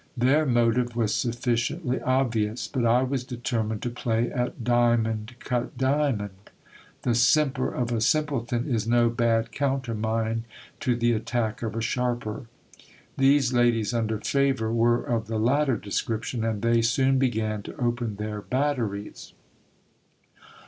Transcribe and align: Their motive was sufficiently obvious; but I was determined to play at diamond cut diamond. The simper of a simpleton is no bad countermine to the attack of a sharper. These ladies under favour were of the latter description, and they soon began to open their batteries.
Their 0.17 0.47
motive 0.47 0.95
was 0.95 1.13
sufficiently 1.13 2.01
obvious; 2.01 2.67
but 2.67 2.85
I 2.87 3.03
was 3.03 3.23
determined 3.23 3.83
to 3.83 3.91
play 3.91 4.31
at 4.31 4.63
diamond 4.63 5.35
cut 5.39 5.77
diamond. 5.77 6.49
The 7.03 7.13
simper 7.13 7.71
of 7.71 7.91
a 7.91 8.01
simpleton 8.01 8.67
is 8.67 8.87
no 8.87 9.11
bad 9.11 9.51
countermine 9.51 10.45
to 10.79 10.95
the 10.95 11.11
attack 11.11 11.61
of 11.61 11.75
a 11.75 11.81
sharper. 11.83 12.47
These 13.15 13.53
ladies 13.53 13.93
under 13.93 14.17
favour 14.17 14.73
were 14.73 15.03
of 15.03 15.27
the 15.27 15.37
latter 15.37 15.77
description, 15.77 16.43
and 16.43 16.63
they 16.63 16.81
soon 16.81 17.19
began 17.19 17.61
to 17.61 17.77
open 17.77 18.15
their 18.15 18.41
batteries. 18.41 19.33